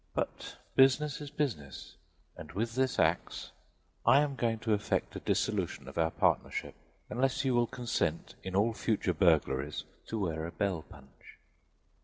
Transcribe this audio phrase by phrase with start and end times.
[0.15, 1.95] But business is business,
[2.35, 3.51] and with this axe
[4.03, 6.73] I am going to effect a dissolution of our partnership
[7.07, 11.37] unless you will consent in all future burglaries to wear a bell punch."